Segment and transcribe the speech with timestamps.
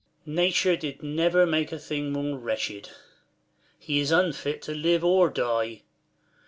[0.25, 2.89] Nature did never make a thing more wretched.
[3.77, 5.83] He is unfit to live or die.